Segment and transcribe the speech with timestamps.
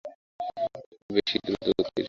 [0.85, 1.89] একটু বেশিই দ্রুতগতির।